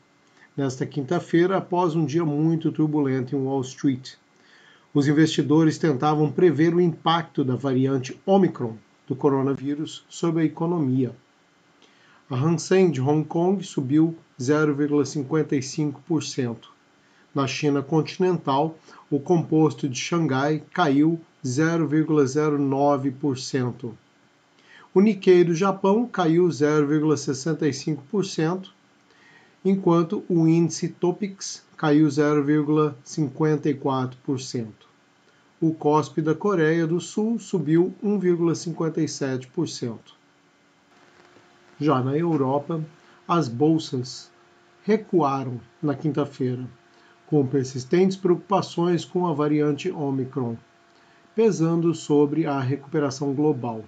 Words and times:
nesta 0.56 0.86
quinta-feira 0.86 1.58
após 1.58 1.94
um 1.94 2.06
dia 2.06 2.24
muito 2.24 2.72
turbulento 2.72 3.36
em 3.36 3.38
Wall 3.38 3.60
Street. 3.60 4.14
Os 4.94 5.06
investidores 5.06 5.76
tentavam 5.76 6.32
prever 6.32 6.74
o 6.74 6.80
impacto 6.80 7.44
da 7.44 7.54
variante 7.54 8.18
Omicron 8.24 8.78
do 9.06 9.14
coronavírus 9.14 10.06
sobre 10.08 10.42
a 10.42 10.46
economia. 10.46 11.14
A 12.30 12.34
Hang 12.34 12.58
Seng 12.58 12.90
de 12.90 13.02
Hong 13.02 13.28
Kong 13.28 13.62
subiu 13.62 14.16
0,55%. 14.40 16.72
Na 17.34 17.46
China 17.48 17.82
continental, 17.82 18.78
o 19.10 19.18
composto 19.18 19.88
de 19.88 19.98
Xangai 19.98 20.62
caiu 20.72 21.20
0,09%. 21.44 23.92
O 24.94 25.00
Nikkei 25.00 25.42
do 25.42 25.52
Japão 25.54 26.06
caiu 26.06 26.46
0,65%, 26.46 28.68
enquanto 29.64 30.22
o 30.28 30.46
índice 30.46 30.86
Topix 30.88 31.64
caiu 31.76 32.06
0,54%. 32.06 34.68
O 35.60 35.74
COSP 35.74 36.22
da 36.22 36.36
Coreia 36.36 36.86
do 36.86 37.00
Sul 37.00 37.40
subiu 37.40 37.92
1,57%. 38.04 39.98
Já 41.80 42.00
na 42.00 42.16
Europa, 42.16 42.80
as 43.26 43.48
bolsas 43.48 44.30
recuaram 44.84 45.60
na 45.82 45.96
quinta-feira 45.96 46.64
com 47.26 47.46
persistentes 47.46 48.16
preocupações 48.16 49.04
com 49.04 49.26
a 49.26 49.32
variante 49.32 49.90
Omicron, 49.90 50.56
pesando 51.34 51.94
sobre 51.94 52.46
a 52.46 52.60
recuperação 52.60 53.34
global, 53.34 53.84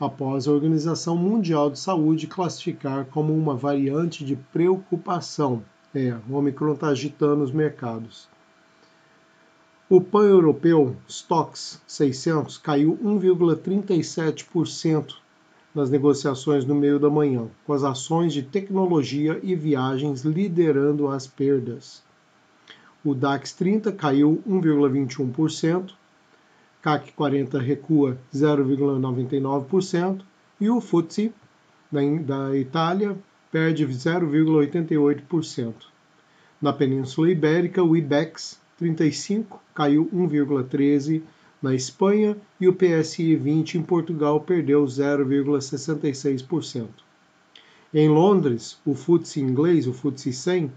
após 0.00 0.48
a 0.48 0.52
Organização 0.52 1.16
Mundial 1.16 1.70
de 1.70 1.78
Saúde 1.78 2.26
classificar 2.26 3.06
como 3.06 3.34
uma 3.34 3.54
variante 3.54 4.24
de 4.24 4.36
preocupação. 4.36 5.62
É, 5.94 6.16
o 6.28 6.34
Omicron 6.34 6.74
está 6.74 6.88
agitando 6.88 7.42
os 7.42 7.52
mercados. 7.52 8.28
O 9.88 10.00
pan-europeu 10.00 10.96
Stoxx 11.08 11.80
600 11.86 12.58
caiu 12.58 12.98
1,37% 13.02 15.14
nas 15.72 15.88
negociações 15.90 16.64
no 16.64 16.74
meio 16.74 16.98
da 16.98 17.08
manhã, 17.08 17.48
com 17.64 17.72
as 17.72 17.84
ações 17.84 18.32
de 18.32 18.42
tecnologia 18.42 19.38
e 19.42 19.54
viagens 19.54 20.22
liderando 20.22 21.06
as 21.06 21.24
perdas. 21.26 22.02
O 23.06 23.14
DAX 23.14 23.52
30 23.52 23.92
caiu 23.92 24.42
1,21%, 24.44 25.92
CAC 26.82 27.12
40 27.12 27.60
recua 27.60 28.18
0,99% 28.34 30.22
e 30.60 30.68
o 30.68 30.80
FTSE 30.80 31.32
da 32.24 32.58
Itália 32.58 33.16
perde 33.52 33.86
0,88%. 33.86 35.72
Na 36.60 36.72
Península 36.72 37.30
Ibérica, 37.30 37.80
o 37.80 37.96
IBEX 37.96 38.60
35 38.76 39.62
caiu 39.72 40.10
1,13% 40.12 41.22
na 41.62 41.76
Espanha 41.76 42.36
e 42.60 42.66
o 42.66 42.74
PSI 42.74 43.36
20 43.36 43.78
em 43.78 43.82
Portugal 43.82 44.40
perdeu 44.40 44.84
0,66%. 44.84 46.88
Em 47.94 48.08
Londres, 48.08 48.76
o 48.84 48.96
FTSE 48.96 49.40
inglês, 49.40 49.86
o 49.86 49.92
FTSE 49.92 50.32
100, 50.32 50.72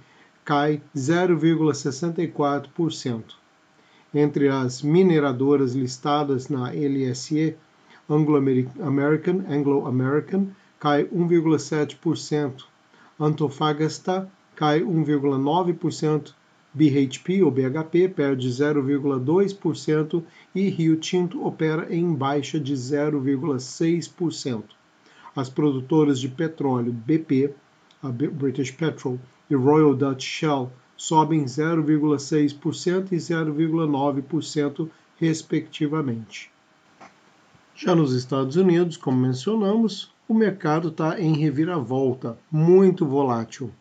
cai 0.49 0.81
0,64%. 0.95 3.23
Entre 4.11 4.49
as 4.49 4.81
mineradoras 4.81 5.75
listadas 5.75 6.49
na 6.49 6.73
LSE, 6.73 7.55
Anglo-American 8.09 9.45
Anglo 9.47 9.83
-American, 9.83 10.47
cai 10.79 11.03
1,7%, 11.03 12.63
Antofagasta 13.19 14.27
cai 14.55 14.81
1,9%, 14.81 16.33
BHP 16.73 17.43
ou 17.43 17.51
BHP 17.51 18.09
perde 18.09 18.49
0,2% 18.49 20.23
e 20.55 20.69
Rio 20.69 20.95
Tinto 20.95 21.45
opera 21.45 21.93
em 21.93 22.11
baixa 22.11 22.59
de 22.59 22.73
0,6%. 22.73 24.63
As 25.35 25.47
produtoras 25.47 26.19
de 26.19 26.27
petróleo 26.27 26.91
BP, 26.91 27.53
a 28.01 28.07
British 28.09 28.71
Petrol 28.71 29.19
e 29.49 29.55
Royal 29.55 29.93
Dutch 29.93 30.23
Shell 30.23 30.71
sobem 30.95 31.43
0,6% 31.45 33.11
e 33.11 33.17
0,9%, 33.17 34.89
respectivamente. 35.17 36.49
Já 37.75 37.95
nos 37.95 38.13
Estados 38.13 38.55
Unidos, 38.55 38.97
como 38.97 39.17
mencionamos, 39.17 40.13
o 40.27 40.33
mercado 40.33 40.89
está 40.89 41.19
em 41.19 41.33
reviravolta, 41.33 42.37
muito 42.51 43.05
volátil. 43.05 43.71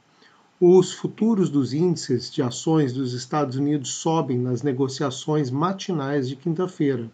Os 0.60 0.92
futuros 0.92 1.50
dos 1.50 1.72
índices 1.72 2.30
de 2.30 2.42
ações 2.42 2.92
dos 2.92 3.12
Estados 3.12 3.56
Unidos 3.56 3.94
sobem 3.94 4.38
nas 4.38 4.62
negociações 4.62 5.50
matinais 5.50 6.28
de 6.28 6.34
quinta-feira, 6.34 7.08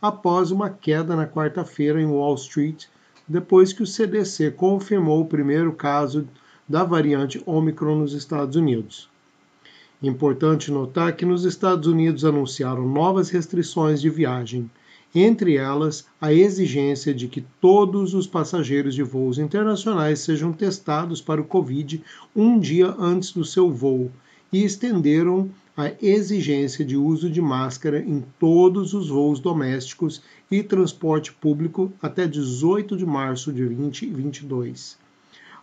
após 0.00 0.50
uma 0.50 0.70
queda 0.70 1.14
na 1.14 1.26
quarta-feira 1.26 2.00
em 2.00 2.06
Wall 2.06 2.34
Street, 2.36 2.86
depois 3.28 3.72
que 3.72 3.82
o 3.82 3.86
CDC 3.86 4.52
confirmou 4.52 5.20
o 5.20 5.26
primeiro 5.26 5.72
caso 5.72 6.26
da 6.68 6.82
variante 6.82 7.40
Omicron 7.46 8.00
nos 8.00 8.12
Estados 8.12 8.56
Unidos. 8.56 9.08
Importante 10.02 10.70
notar 10.70 11.14
que 11.14 11.24
nos 11.24 11.44
Estados 11.44 11.86
Unidos 11.86 12.24
anunciaram 12.24 12.86
novas 12.88 13.30
restrições 13.30 14.00
de 14.00 14.10
viagem, 14.10 14.68
entre 15.14 15.56
elas 15.56 16.06
a 16.20 16.32
exigência 16.32 17.14
de 17.14 17.28
que 17.28 17.40
todos 17.60 18.14
os 18.14 18.26
passageiros 18.26 18.94
de 18.94 19.02
voos 19.02 19.38
internacionais 19.38 20.18
sejam 20.18 20.52
testados 20.52 21.22
para 21.22 21.40
o 21.40 21.44
Covid 21.44 22.02
um 22.34 22.58
dia 22.58 22.94
antes 22.98 23.32
do 23.32 23.44
seu 23.44 23.72
voo 23.72 24.10
e 24.52 24.64
estenderam 24.64 25.48
a 25.76 25.92
exigência 26.02 26.84
de 26.84 26.96
uso 26.96 27.30
de 27.30 27.40
máscara 27.40 28.00
em 28.00 28.24
todos 28.40 28.92
os 28.92 29.08
voos 29.08 29.38
domésticos 29.38 30.20
e 30.50 30.62
transporte 30.62 31.32
público 31.32 31.92
até 32.02 32.26
18 32.26 32.96
de 32.96 33.06
março 33.06 33.52
de 33.52 33.64
2022 33.64 35.05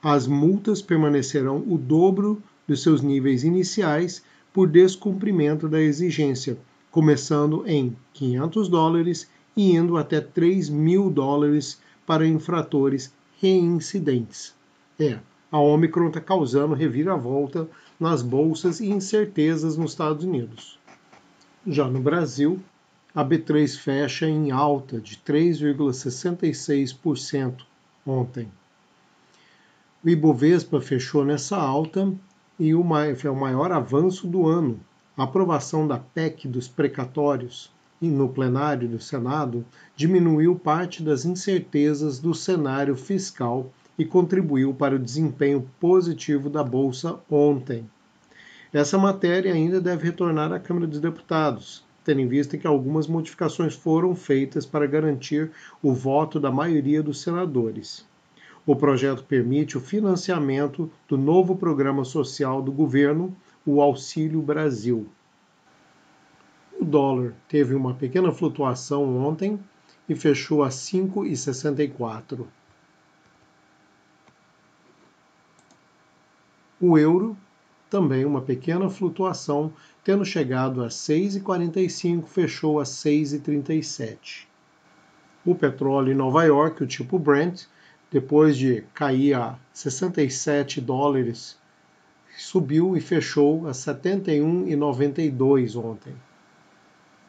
as 0.03 0.27
multas 0.27 0.81
permanecerão 0.81 1.63
o 1.65 1.77
dobro 1.77 2.43
dos 2.67 2.83
seus 2.83 3.01
níveis 3.01 3.45
iniciais 3.45 4.21
por 4.51 4.67
descumprimento 4.67 5.69
da 5.69 5.81
exigência, 5.81 6.57
começando 6.91 7.63
em 7.65 7.95
500 8.13 8.67
dólares 8.67 9.29
e 9.55 9.71
indo 9.71 9.95
até 9.95 10.19
3 10.19 10.67
mil 10.69 11.09
dólares 11.09 11.81
para 12.05 12.27
infratores 12.27 13.13
reincidentes. 13.39 14.53
É, 14.99 15.19
a 15.49 15.57
Omicron 15.57 16.09
está 16.09 16.19
causando 16.19 16.75
reviravolta 16.75 17.65
nas 17.99 18.21
bolsas 18.21 18.81
e 18.81 18.89
incertezas 18.89 19.77
nos 19.77 19.91
Estados 19.91 20.25
Unidos. 20.25 20.77
Já 21.65 21.87
no 21.87 22.01
Brasil, 22.01 22.59
a 23.15 23.23
B3 23.23 23.77
fecha 23.77 24.27
em 24.27 24.51
alta 24.51 24.99
de 24.99 25.15
3,66% 25.17 27.61
ontem. 28.05 28.51
O 30.05 30.09
Ibovespa 30.09 30.81
fechou 30.81 31.23
nessa 31.23 31.55
alta 31.55 32.13
e 32.59 32.75
o 32.75 32.83
foi 33.15 33.29
o 33.29 33.35
maior 33.35 33.71
avanço 33.71 34.27
do 34.27 34.45
ano, 34.45 34.77
A 35.15 35.23
aprovação 35.23 35.87
da 35.87 35.97
PEC 35.97 36.45
dos 36.45 36.67
precatórios 36.67 37.71
no 38.01 38.27
plenário 38.27 38.85
do 38.85 38.99
Senado 38.99 39.65
diminuiu 39.95 40.59
parte 40.59 41.01
das 41.01 41.23
incertezas 41.23 42.19
do 42.19 42.33
cenário 42.33 42.97
fiscal 42.97 43.71
e 43.97 44.03
contribuiu 44.03 44.73
para 44.73 44.93
o 44.93 44.99
desempenho 44.99 45.69
positivo 45.79 46.49
da 46.49 46.65
Bolsa 46.65 47.17
ontem. 47.31 47.89
Essa 48.73 48.97
matéria 48.97 49.53
ainda 49.53 49.79
deve 49.79 50.03
retornar 50.03 50.51
à 50.51 50.59
Câmara 50.59 50.85
dos 50.85 50.99
Deputados, 50.99 51.81
tendo 52.03 52.19
em 52.19 52.27
vista 52.27 52.57
que 52.57 52.67
algumas 52.67 53.07
modificações 53.07 53.73
foram 53.73 54.13
feitas 54.13 54.65
para 54.65 54.85
garantir 54.85 55.49
o 55.81 55.93
voto 55.93 56.41
da 56.41 56.51
maioria 56.51 57.01
dos 57.01 57.21
senadores. 57.21 58.05
O 58.65 58.75
projeto 58.75 59.23
permite 59.25 59.77
o 59.77 59.81
financiamento 59.81 60.89
do 61.07 61.17
novo 61.17 61.55
programa 61.55 62.05
social 62.05 62.61
do 62.61 62.71
governo, 62.71 63.35
o 63.65 63.81
Auxílio 63.81 64.41
Brasil. 64.41 65.07
O 66.79 66.85
dólar 66.85 67.33
teve 67.47 67.75
uma 67.75 67.93
pequena 67.93 68.31
flutuação 68.31 69.17
ontem 69.17 69.59
e 70.07 70.15
fechou 70.15 70.63
a 70.63 70.69
5,64. 70.69 72.45
O 76.79 76.97
euro 76.97 77.37
também 77.89 78.25
uma 78.25 78.41
pequena 78.41 78.89
flutuação, 78.89 79.71
tendo 80.03 80.25
chegado 80.25 80.83
a 80.83 80.87
6,45, 80.87 82.25
fechou 82.25 82.79
a 82.79 82.83
6,37. 82.83 84.47
O 85.45 85.53
petróleo 85.53 86.11
em 86.11 86.15
Nova 86.15 86.43
York, 86.43 86.83
o 86.83 86.87
tipo 86.87 87.19
Brent, 87.19 87.65
depois 88.13 88.55
de 88.55 88.85
cair 88.93 89.33
a 89.33 89.59
67 89.73 90.79
dólares, 90.79 91.57
subiu 92.37 92.95
e 92.95 93.01
fechou 93.01 93.67
a 93.67 93.71
71,92 93.71 95.75
ontem. 95.75 96.13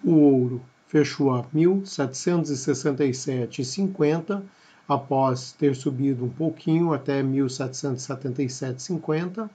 O 0.04 0.12
ouro 0.12 0.62
fechou 0.86 1.30
a 1.30 1.42
1.767,50 1.44 4.42
após 4.86 5.52
ter 5.52 5.74
subido 5.74 6.26
um 6.26 6.28
pouquinho 6.28 6.92
até 6.92 7.22
1.777,50. 7.22 9.48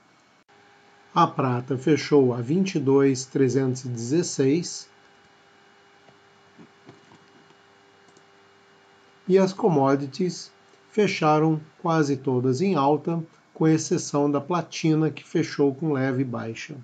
A 1.13 1.27
prata 1.27 1.77
fechou 1.77 2.33
a 2.33 2.41
22,316. 2.41 4.89
E 9.27 9.37
as 9.37 9.53
commodities 9.53 10.51
fecharam 10.91 11.59
quase 11.81 12.18
todas 12.18 12.62
em 12.62 12.75
alta, 12.75 13.24
com 13.53 13.68
exceção 13.68 14.30
da 14.30 14.39
platina 14.39 15.12
que 15.12 15.24
fechou 15.24 15.75
com 15.75 15.94
leve 15.94 16.24
baixa. 16.24 16.75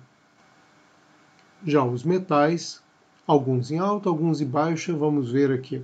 Já 1.64 1.84
os 1.84 2.04
metais 2.04 2.82
alguns 3.26 3.70
em 3.70 3.78
alta, 3.78 4.08
alguns 4.08 4.40
em 4.40 4.46
baixa, 4.46 4.94
vamos 4.94 5.30
ver 5.32 5.50
aqui. 5.50 5.82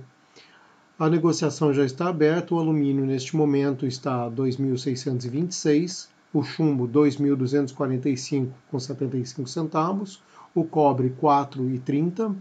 A 0.97 1.09
negociação 1.09 1.73
já 1.73 1.83
está 1.83 2.07
aberta, 2.07 2.55
o 2.55 2.59
alumínio 2.59 3.05
neste 3.05 3.35
momento 3.35 3.85
está 3.85 4.23
a 4.25 4.31
2.626, 4.31 6.07
o 6.33 6.41
chumbo 6.41 6.87
2.245 6.87 8.47
com 8.71 8.79
75 8.79 9.49
centavos, 9.49 10.23
o 10.55 10.63
cobre 10.63 11.13
4,30, 11.21 12.33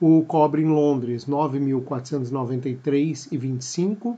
o 0.00 0.22
cobre 0.24 0.62
em 0.62 0.68
Londres 0.68 1.26
9.493,25, 1.26 4.16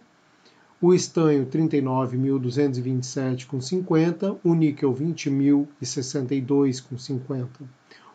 o 0.82 0.94
estanho 0.94 1.44
39.227 1.44 3.46
com 3.46 3.60
50, 3.60 4.38
o 4.42 4.54
níquel 4.54 4.94
20.062 4.94 6.82
com 6.82 6.96
50. 6.96 7.60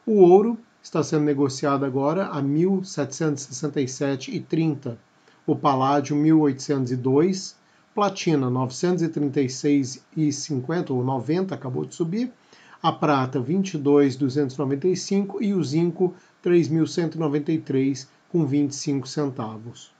O 0.03 0.21
ouro 0.21 0.57
está 0.81 1.03
sendo 1.03 1.25
negociado 1.25 1.85
agora 1.85 2.25
a 2.25 2.41
1.767,30. 2.41 4.97
O 5.45 5.55
paládio 5.55 6.15
1.802, 6.15 7.53
platina 7.93 8.49
936,50 8.49 10.89
ou 10.89 11.03
90 11.03 11.53
acabou 11.53 11.85
de 11.85 11.93
subir, 11.93 12.33
a 12.81 12.91
prata 12.91 13.39
22,295 13.39 15.43
e 15.43 15.53
o 15.53 15.63
zinco 15.63 16.15
3.193 16.43 18.07
com 18.29 18.43
25 18.43 19.07
centavos. 19.07 19.93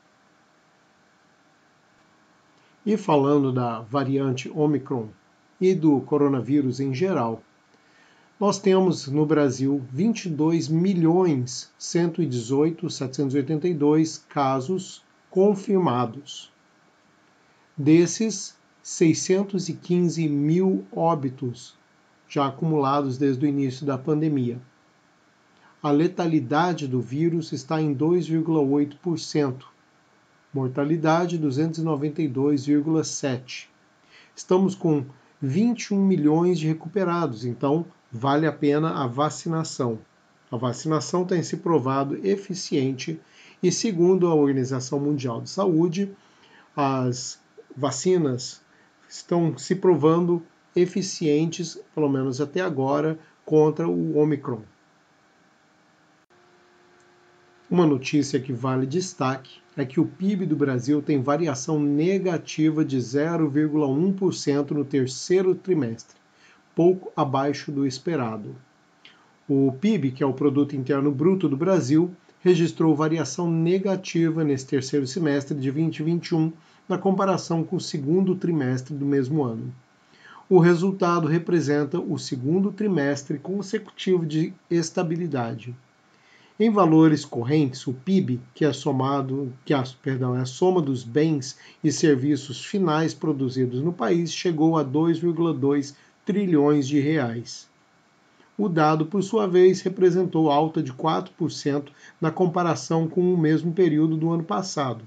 E 2.85 2.95
falando 2.97 3.51
da 3.51 3.81
variante 3.81 4.47
Omicron 4.49 5.07
e 5.59 5.73
do 5.73 5.99
coronavírus 6.01 6.79
em 6.79 6.93
geral, 6.93 7.41
nós 8.39 8.59
temos 8.59 9.07
no 9.07 9.25
Brasil 9.25 9.83
22 9.91 10.67
milhões 10.67 11.73
118 11.79 12.87
782 12.89 14.19
casos 14.29 15.03
confirmados. 15.31 16.51
Desses, 17.75 18.55
615 18.83 20.29
mil 20.29 20.85
óbitos 20.91 21.75
já 22.27 22.47
acumulados 22.47 23.17
desde 23.17 23.45
o 23.45 23.49
início 23.49 23.83
da 23.83 23.97
pandemia. 23.97 24.61
A 25.81 25.89
letalidade 25.89 26.87
do 26.87 27.01
vírus 27.01 27.51
está 27.51 27.81
em 27.81 27.95
2,8%, 27.95 29.63
mortalidade 30.55 31.37
292,7%. 31.37 33.67
Estamos 34.33 34.73
com 34.73 35.03
21 35.41 36.01
milhões 36.01 36.57
de 36.57 36.67
recuperados, 36.67 37.43
então 37.43 37.85
vale 38.09 38.47
a 38.47 38.53
pena 38.53 39.03
a 39.03 39.05
vacinação. 39.05 39.99
A 40.49 40.55
vacinação 40.55 41.25
tem 41.25 41.43
se 41.43 41.57
provado 41.57 42.25
eficiente 42.25 43.19
e, 43.61 43.69
segundo 43.69 44.27
a 44.27 44.33
Organização 44.33 44.97
Mundial 44.97 45.41
de 45.41 45.49
Saúde, 45.49 46.09
as 46.73 47.37
vacinas 47.75 48.61
estão 49.09 49.57
se 49.57 49.75
provando 49.75 50.41
eficientes, 50.73 51.77
pelo 51.93 52.07
menos 52.07 52.39
até 52.39 52.61
agora, 52.61 53.19
contra 53.43 53.89
o 53.89 54.17
Omicron. 54.17 54.61
Uma 57.75 57.85
notícia 57.85 58.39
que 58.39 58.53
vale 58.53 58.85
destaque 58.85 59.57
é 59.75 59.83
que 59.83 59.99
o 59.99 60.05
PIB 60.05 60.45
do 60.45 60.55
Brasil 60.55 61.01
tem 61.01 61.21
variação 61.21 61.77
negativa 61.77 62.85
de 62.85 62.97
0,1% 62.97 64.71
no 64.71 64.85
terceiro 64.85 65.53
trimestre 65.53 66.15
pouco 66.73 67.11
abaixo 67.17 67.73
do 67.73 67.85
esperado. 67.85 68.55
O 69.45 69.73
PIB, 69.73 70.11
que 70.13 70.23
é 70.23 70.25
o 70.25 70.31
Produto 70.31 70.73
Interno 70.73 71.11
Bruto 71.11 71.49
do 71.49 71.57
Brasil, 71.57 72.15
registrou 72.39 72.95
variação 72.95 73.51
negativa 73.51 74.41
nesse 74.41 74.67
terceiro 74.67 75.05
semestre 75.05 75.53
de 75.53 75.69
2021 75.69 76.53
na 76.87 76.97
comparação 76.97 77.61
com 77.61 77.75
o 77.75 77.81
segundo 77.81 78.37
trimestre 78.37 78.95
do 78.95 79.05
mesmo 79.05 79.43
ano. 79.43 79.75
O 80.47 80.59
resultado 80.59 81.27
representa 81.27 81.99
o 81.99 82.17
segundo 82.17 82.71
trimestre 82.71 83.37
consecutivo 83.37 84.25
de 84.25 84.53
estabilidade. 84.71 85.75
Em 86.57 86.69
valores 86.69 87.25
correntes, 87.25 87.85
o 87.85 87.93
PIB, 87.93 88.39
que 88.53 88.63
é 88.63 88.71
somado, 88.71 89.51
que 89.65 89.73
é, 89.73 89.83
perdão, 90.01 90.37
é 90.37 90.39
a 90.39 90.45
soma 90.45 90.81
dos 90.81 91.03
bens 91.03 91.57
e 91.83 91.91
serviços 91.91 92.63
finais 92.63 93.13
produzidos 93.13 93.81
no 93.81 93.91
país, 93.91 94.33
chegou 94.33 94.77
a 94.77 94.85
2,2 94.85 95.93
trilhões 96.25 96.87
de 96.87 96.97
reais. 96.97 97.69
O 98.57 98.69
dado, 98.69 99.05
por 99.05 99.21
sua 99.21 99.45
vez, 99.47 99.81
representou 99.81 100.49
alta 100.49 100.81
de 100.81 100.93
4% 100.93 101.89
na 102.21 102.31
comparação 102.31 103.05
com 103.05 103.33
o 103.33 103.37
mesmo 103.37 103.73
período 103.73 104.15
do 104.15 104.31
ano 104.31 104.45
passado. 104.45 105.05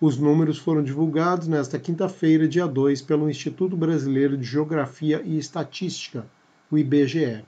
Os 0.00 0.18
números 0.18 0.58
foram 0.58 0.82
divulgados 0.82 1.46
nesta 1.46 1.78
quinta-feira, 1.78 2.48
dia 2.48 2.66
2, 2.66 3.00
pelo 3.02 3.30
Instituto 3.30 3.76
Brasileiro 3.76 4.36
de 4.36 4.42
Geografia 4.42 5.22
e 5.24 5.38
Estatística, 5.38 6.26
o 6.68 6.76
IBGE. 6.76 7.44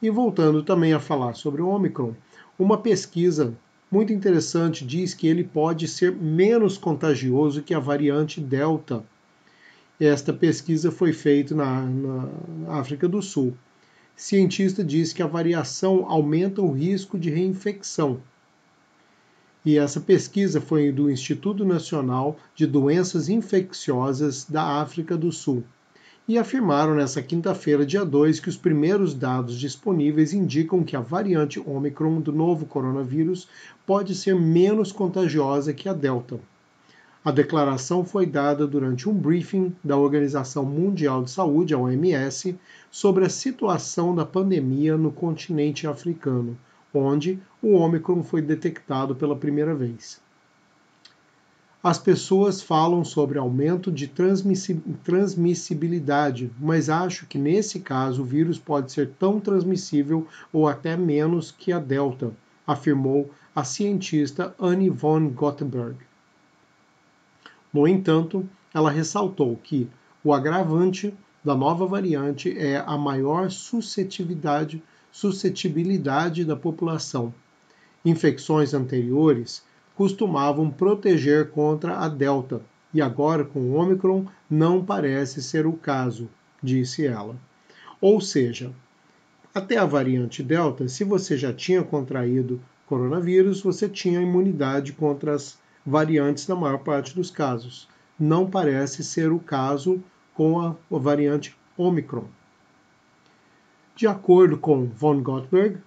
E 0.00 0.10
voltando 0.10 0.62
também 0.62 0.92
a 0.92 1.00
falar 1.00 1.34
sobre 1.34 1.60
o 1.60 1.68
Omicron, 1.68 2.14
uma 2.58 2.78
pesquisa 2.78 3.54
muito 3.90 4.12
interessante 4.12 4.84
diz 4.84 5.14
que 5.14 5.26
ele 5.26 5.44
pode 5.44 5.88
ser 5.88 6.12
menos 6.12 6.76
contagioso 6.76 7.62
que 7.62 7.74
a 7.74 7.78
variante 7.78 8.40
Delta 8.40 9.04
esta 10.00 10.32
pesquisa 10.32 10.92
foi 10.92 11.12
feita 11.12 11.56
na, 11.56 11.82
na 11.82 12.28
África 12.78 13.08
do 13.08 13.20
Sul. 13.20 13.54
Cientista 14.14 14.84
diz 14.84 15.12
que 15.12 15.22
a 15.22 15.26
variação 15.26 16.06
aumenta 16.08 16.62
o 16.62 16.70
risco 16.70 17.18
de 17.18 17.30
reinfecção. 17.30 18.20
E 19.64 19.76
essa 19.76 20.00
pesquisa 20.00 20.60
foi 20.60 20.92
do 20.92 21.10
Instituto 21.10 21.64
Nacional 21.64 22.38
de 22.54 22.64
Doenças 22.64 23.28
Infecciosas 23.28 24.44
da 24.44 24.80
África 24.80 25.16
do 25.16 25.32
Sul. 25.32 25.64
E 26.28 26.36
afirmaram 26.36 26.94
nessa 26.94 27.22
quinta-feira, 27.22 27.86
dia 27.86 28.04
2, 28.04 28.38
que 28.38 28.50
os 28.50 28.56
primeiros 28.58 29.14
dados 29.14 29.58
disponíveis 29.58 30.34
indicam 30.34 30.84
que 30.84 30.94
a 30.94 31.00
variante 31.00 31.58
Omicron 31.58 32.20
do 32.20 32.30
novo 32.30 32.66
coronavírus 32.66 33.48
pode 33.86 34.14
ser 34.14 34.34
menos 34.34 34.92
contagiosa 34.92 35.72
que 35.72 35.88
a 35.88 35.94
Delta. 35.94 36.38
A 37.24 37.30
declaração 37.30 38.04
foi 38.04 38.26
dada 38.26 38.66
durante 38.66 39.08
um 39.08 39.14
briefing 39.14 39.74
da 39.82 39.96
Organização 39.96 40.66
Mundial 40.66 41.24
de 41.24 41.30
Saúde, 41.30 41.72
a 41.72 41.78
OMS, 41.78 42.58
sobre 42.90 43.24
a 43.24 43.30
situação 43.30 44.14
da 44.14 44.26
pandemia 44.26 44.98
no 44.98 45.10
continente 45.10 45.86
africano, 45.86 46.58
onde 46.92 47.38
o 47.62 47.72
Ômicron 47.72 48.22
foi 48.22 48.42
detectado 48.42 49.16
pela 49.16 49.34
primeira 49.34 49.74
vez. 49.74 50.20
As 51.88 51.96
pessoas 51.96 52.60
falam 52.60 53.02
sobre 53.02 53.38
aumento 53.38 53.90
de 53.90 54.06
transmissibilidade, 54.06 56.52
mas 56.60 56.90
acho 56.90 57.26
que 57.26 57.38
nesse 57.38 57.80
caso 57.80 58.20
o 58.20 58.26
vírus 58.26 58.58
pode 58.58 58.92
ser 58.92 59.12
tão 59.18 59.40
transmissível 59.40 60.26
ou 60.52 60.68
até 60.68 60.98
menos 60.98 61.50
que 61.50 61.72
a 61.72 61.78
Delta, 61.78 62.30
afirmou 62.66 63.30
a 63.56 63.64
cientista 63.64 64.54
Annie 64.60 64.90
von 64.90 65.30
Gothenburg. 65.30 65.96
No 67.72 67.88
entanto, 67.88 68.46
ela 68.74 68.90
ressaltou 68.90 69.56
que 69.56 69.88
o 70.22 70.34
agravante 70.34 71.14
da 71.42 71.54
nova 71.54 71.86
variante 71.86 72.54
é 72.54 72.84
a 72.86 72.98
maior 72.98 73.50
suscetibilidade, 73.50 74.82
suscetibilidade 75.10 76.44
da 76.44 76.54
população. 76.54 77.32
Infecções 78.04 78.74
anteriores 78.74 79.66
costumavam 79.98 80.70
proteger 80.70 81.50
contra 81.50 81.98
a 81.98 82.08
Delta, 82.08 82.62
e 82.94 83.02
agora 83.02 83.44
com 83.44 83.58
o 83.58 83.74
Omicron 83.74 84.26
não 84.48 84.84
parece 84.84 85.42
ser 85.42 85.66
o 85.66 85.72
caso, 85.72 86.30
disse 86.62 87.04
ela. 87.04 87.34
Ou 88.00 88.20
seja, 88.20 88.70
até 89.52 89.76
a 89.76 89.84
variante 89.84 90.40
Delta, 90.40 90.86
se 90.86 91.02
você 91.02 91.36
já 91.36 91.52
tinha 91.52 91.82
contraído 91.82 92.60
coronavírus, 92.86 93.60
você 93.60 93.88
tinha 93.88 94.20
imunidade 94.20 94.92
contra 94.92 95.34
as 95.34 95.58
variantes 95.84 96.46
na 96.46 96.54
maior 96.54 96.78
parte 96.78 97.12
dos 97.12 97.28
casos. 97.28 97.88
Não 98.16 98.48
parece 98.48 99.02
ser 99.02 99.32
o 99.32 99.40
caso 99.40 100.00
com 100.32 100.60
a 100.60 100.76
variante 100.88 101.56
Omicron. 101.76 102.26
De 103.96 104.06
acordo 104.06 104.56
com 104.58 104.86
von 104.86 105.20
Gottberg, 105.20 105.78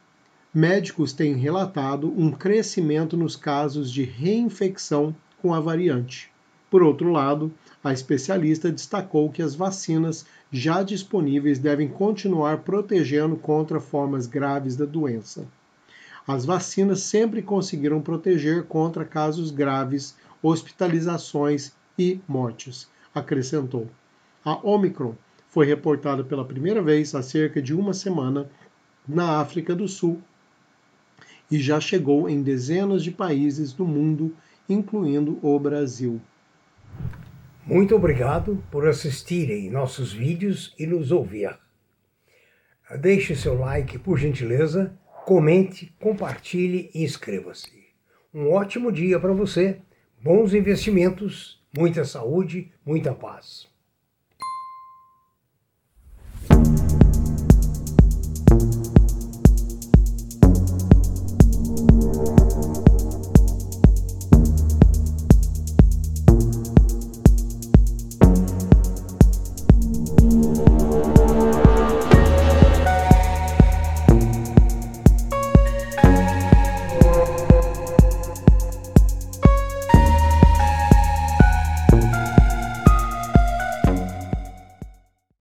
médicos 0.53 1.13
têm 1.13 1.36
relatado 1.36 2.13
um 2.17 2.29
crescimento 2.29 3.15
nos 3.15 3.38
casos 3.38 3.89
de 3.89 4.03
reinfecção 4.03 5.15
com 5.41 5.53
a 5.53 5.62
variante. 5.62 6.29
Por 6.70 6.84
outro 6.84 7.10
lado, 7.10 7.53
a 7.81 7.93
especialista 7.93 8.70
destacou 8.70 9.29
que 9.29 9.41
as 9.41 9.55
vacinas 9.55 10.25
já 10.51 10.84
disponíveis 10.84 11.58
devem 11.58 11.88
continuar 11.88 12.60
protegendo 12.60 13.38
contra 13.38 13.79
formas 13.79 14.27
graves 14.27 14.75
da 14.75 14.86
doença. 14.86 15.48
As 16.27 16.46
vacinas 16.46 17.00
sempre 17.01 17.41
conseguiram 17.41 18.01
proteger 18.01 18.63
contra 18.63 19.05
casos 19.05 19.51
graves, 19.51 20.15
hospitalizações 20.43 21.72
e 21.98 22.20
mortes, 22.27 22.89
acrescentou. 23.15 23.88
A 24.43 24.55
Omicron 24.67 25.15
foi 25.48 25.65
reportada 25.65 26.24
pela 26.24 26.46
primeira 26.46 26.81
vez 26.81 27.15
há 27.15 27.22
cerca 27.22 27.62
de 27.62 27.74
uma 27.74 27.93
semana 27.93 28.50
na 29.08 29.39
África 29.39 29.74
do 29.74 29.88
Sul 29.88 30.22
e 31.51 31.60
já 31.60 31.79
chegou 31.79 32.29
em 32.29 32.41
dezenas 32.41 33.03
de 33.03 33.12
países 33.12 33.74
do 33.74 33.86
mundo, 33.86 34.36
incluindo 34.70 35.38
o 35.41 35.60
Brasil. 35.60 36.22
Muito 37.65 37.96
obrigado 37.96 38.63
por 38.72 38.88
assistirem 38.88 39.70
nossos 39.70 40.12
vídeos 40.12 40.74
e 40.79 40.88
nos 40.88 41.12
ouvir. 41.12 41.55
Deixe 43.00 43.36
seu 43.36 43.60
like, 43.60 44.00
por 44.00 44.17
gentileza 44.17 44.98
comente, 45.25 45.93
compartilhe 46.00 46.89
e 46.93 47.03
inscreva-se. 47.03 47.72
Um 48.34 48.51
ótimo 48.51 48.91
dia 48.91 49.20
para 49.20 49.34
você, 49.34 49.79
bons 50.22 50.53
investimentos, 50.53 51.62
muita 51.77 52.03
saúde, 52.03 52.72
muita 52.86 53.13
paz. 53.13 53.71